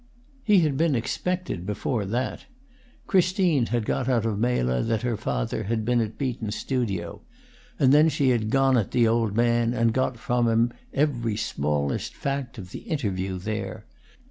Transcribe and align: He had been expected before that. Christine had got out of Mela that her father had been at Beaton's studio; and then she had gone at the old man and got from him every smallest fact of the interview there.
He 0.43 0.61
had 0.61 0.77
been 0.77 0.95
expected 0.95 1.63
before 1.63 2.05
that. 2.05 2.47
Christine 3.05 3.67
had 3.67 3.85
got 3.85 4.09
out 4.09 4.25
of 4.25 4.39
Mela 4.39 4.81
that 4.81 5.03
her 5.03 5.15
father 5.15 5.65
had 5.65 5.85
been 5.85 6.01
at 6.01 6.17
Beaton's 6.17 6.55
studio; 6.55 7.21
and 7.77 7.93
then 7.93 8.09
she 8.09 8.29
had 8.29 8.49
gone 8.49 8.77
at 8.77 8.89
the 8.89 9.07
old 9.07 9.35
man 9.35 9.75
and 9.75 9.93
got 9.93 10.17
from 10.17 10.47
him 10.47 10.73
every 10.91 11.35
smallest 11.37 12.15
fact 12.15 12.57
of 12.57 12.71
the 12.71 12.79
interview 12.79 13.37
there. 13.37 13.85